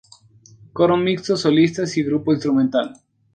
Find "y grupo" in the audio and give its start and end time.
1.95-2.33